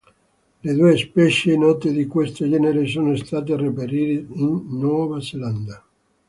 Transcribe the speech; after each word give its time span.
Le 0.63 0.73
due 0.73 0.97
specie 0.97 1.55
note 1.55 1.91
di 1.91 2.07
questo 2.07 2.49
genere 2.49 2.87
sono 2.87 3.15
state 3.15 3.55
reperite 3.55 4.25
in 4.33 4.65
Nuova 4.79 5.21
Zelanda. 5.21 5.85